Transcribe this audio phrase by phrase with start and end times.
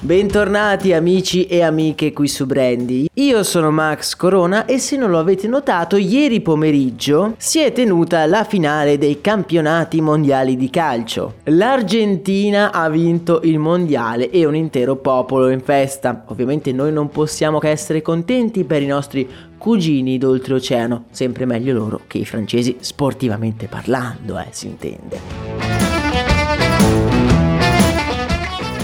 [0.00, 3.08] Bentornati amici e amiche qui su Brandy.
[3.14, 8.24] Io sono Max Corona e se non lo avete notato, ieri pomeriggio si è tenuta
[8.26, 11.34] la finale dei campionati mondiali di calcio.
[11.46, 16.22] L'Argentina ha vinto il mondiale e un intero popolo in festa.
[16.28, 19.28] Ovviamente noi non possiamo che essere contenti per i nostri
[19.58, 26.47] cugini d'oltreoceano, sempre meglio loro che i francesi sportivamente parlando, eh, si intende.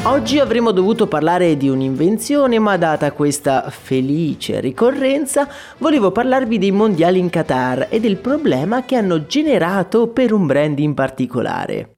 [0.07, 7.19] Oggi avremmo dovuto parlare di un'invenzione, ma data questa felice ricorrenza, volevo parlarvi dei mondiali
[7.19, 11.95] in Qatar e del problema che hanno generato per un brand in particolare.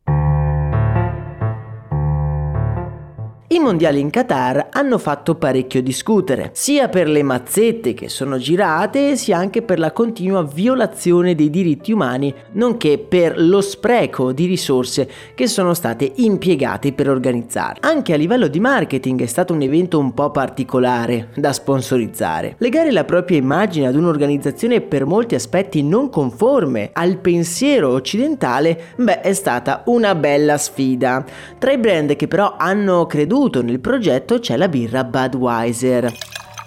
[3.56, 9.16] I mondiali in Qatar hanno fatto parecchio discutere, sia per le mazzette che sono girate,
[9.16, 15.08] sia anche per la continua violazione dei diritti umani, nonché per lo spreco di risorse
[15.34, 17.78] che sono state impiegate per organizzare.
[17.80, 22.56] Anche a livello di marketing è stato un evento un po' particolare da sponsorizzare.
[22.58, 29.22] Legare la propria immagine ad un'organizzazione per molti aspetti non conforme al pensiero occidentale, beh,
[29.22, 31.24] è stata una bella sfida.
[31.56, 36.12] Tra i brand che però hanno creduto creduto nel progetto c'è la birra Budweiser.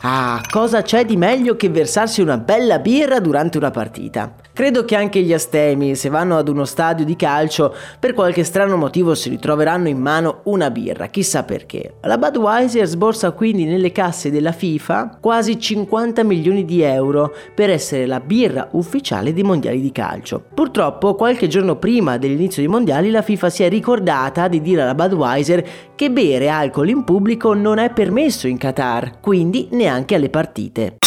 [0.01, 4.33] Ah, cosa c'è di meglio che versarsi una bella birra durante una partita?
[4.59, 8.75] Credo che anche gli astemi, se vanno ad uno stadio di calcio, per qualche strano
[8.75, 11.93] motivo si ritroveranno in mano una birra, chissà perché.
[12.01, 18.05] La Budweiser sborsa quindi nelle casse della FIFA quasi 50 milioni di euro per essere
[18.05, 20.43] la birra ufficiale dei mondiali di calcio.
[20.53, 24.93] Purtroppo, qualche giorno prima dell'inizio dei mondiali, la FIFA si è ricordata di dire alla
[24.93, 25.65] Budweiser
[25.95, 30.98] che bere alcol in pubblico non è permesso in Qatar, quindi neanche alle partite.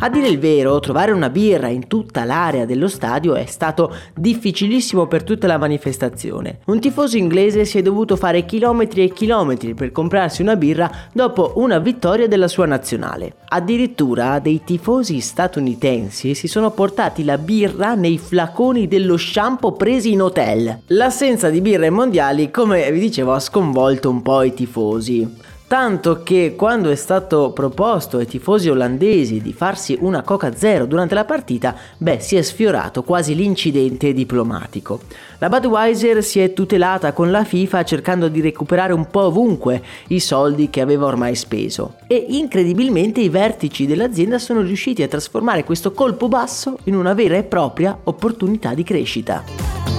[0.00, 5.08] A dire il vero, trovare una birra in tutta l'area dello stadio è stato difficilissimo
[5.08, 6.60] per tutta la manifestazione.
[6.66, 11.54] Un tifoso inglese si è dovuto fare chilometri e chilometri per comprarsi una birra dopo
[11.56, 13.38] una vittoria della sua nazionale.
[13.48, 20.22] Addirittura dei tifosi statunitensi si sono portati la birra nei flaconi dello shampoo presi in
[20.22, 20.82] hotel.
[20.86, 25.56] L'assenza di birre mondiali, come vi dicevo, ha sconvolto un po' i tifosi.
[25.68, 31.14] Tanto che quando è stato proposto ai tifosi olandesi di farsi una Coca Zero durante
[31.14, 35.00] la partita, beh, si è sfiorato quasi l'incidente diplomatico.
[35.36, 40.20] La Budweiser si è tutelata con la FIFA cercando di recuperare un po' ovunque i
[40.20, 41.96] soldi che aveva ormai speso.
[42.06, 47.36] E incredibilmente i vertici dell'azienda sono riusciti a trasformare questo colpo basso in una vera
[47.36, 49.97] e propria opportunità di crescita.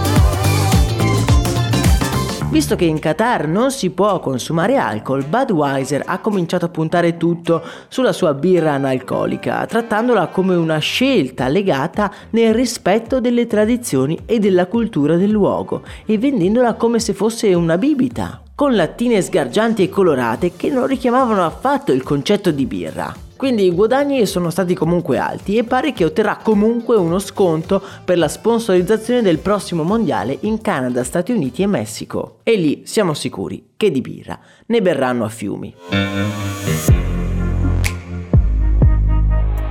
[2.51, 7.61] Visto che in Qatar non si può consumare alcol, Budweiser ha cominciato a puntare tutto
[7.89, 14.65] sulla sua birra analcolica, trattandola come una scelta legata nel rispetto delle tradizioni e della
[14.65, 20.53] cultura del luogo e vendendola come se fosse una bibita, con lattine sgargianti e colorate
[20.55, 23.28] che non richiamavano affatto il concetto di birra.
[23.39, 28.17] Quindi i guadagni sono stati comunque alti e pare che otterrà comunque uno sconto per
[28.17, 32.39] la sponsorizzazione del prossimo mondiale in Canada, Stati Uniti e Messico.
[32.43, 35.73] E lì siamo sicuri che di birra ne berranno a fiumi.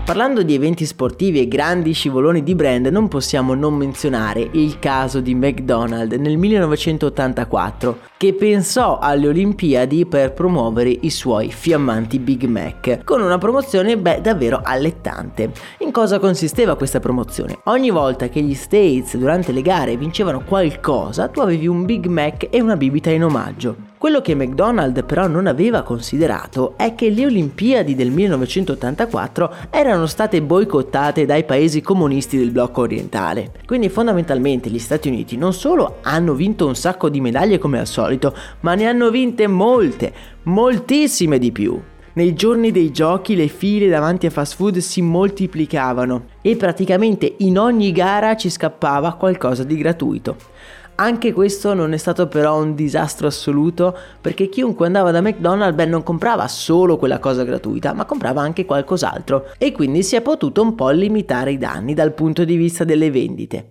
[0.09, 5.21] Parlando di eventi sportivi e grandi scivoloni di brand, non possiamo non menzionare il caso
[5.21, 13.05] di McDonald's nel 1984, che pensò alle Olimpiadi per promuovere i suoi fiammanti Big Mac,
[13.05, 15.53] con una promozione beh, davvero allettante.
[15.81, 17.59] In cosa consisteva questa promozione?
[17.65, 22.47] Ogni volta che gli States durante le gare vincevano qualcosa, tu avevi un Big Mac
[22.49, 23.88] e una bibita in omaggio.
[23.99, 30.41] Quello che McDonald's però non aveva considerato è che le Olimpiadi del 1984 erano state
[30.41, 33.51] boicottate dai paesi comunisti del blocco orientale.
[33.67, 37.89] Quindi fondamentalmente gli Stati Uniti non solo hanno vinto un sacco di medaglie come al
[37.89, 40.13] solito, ma ne hanno vinte molte,
[40.45, 41.77] moltissime di più.
[42.13, 47.59] Nei giorni dei giochi le file davanti a fast food si moltiplicavano e praticamente in
[47.59, 50.37] ogni gara ci scappava qualcosa di gratuito.
[51.01, 55.87] Anche questo non è stato però un disastro assoluto perché chiunque andava da McDonald's beh,
[55.87, 60.61] non comprava solo quella cosa gratuita, ma comprava anche qualcos'altro e quindi si è potuto
[60.61, 63.71] un po' limitare i danni dal punto di vista delle vendite.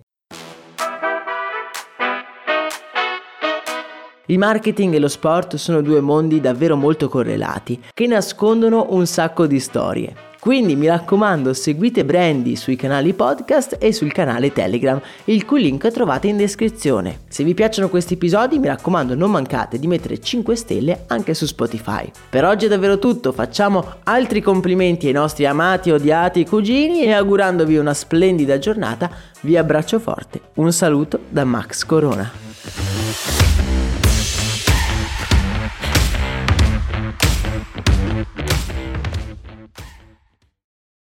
[4.28, 9.46] Il marketing e lo sport sono due mondi davvero molto correlati, che nascondono un sacco
[9.46, 10.27] di storie.
[10.48, 15.90] Quindi mi raccomando, seguite Brandy sui canali podcast e sul canale Telegram, il cui link
[15.90, 17.18] trovate in descrizione.
[17.28, 21.44] Se vi piacciono questi episodi, mi raccomando, non mancate di mettere 5 stelle anche su
[21.44, 22.10] Spotify.
[22.30, 27.76] Per oggi è davvero tutto, facciamo altri complimenti ai nostri amati odiati cugini e augurandovi
[27.76, 29.10] una splendida giornata,
[29.42, 30.40] vi abbraccio forte.
[30.54, 33.57] Un saluto da Max Corona.